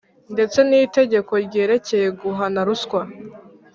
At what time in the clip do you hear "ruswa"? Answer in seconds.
2.67-3.01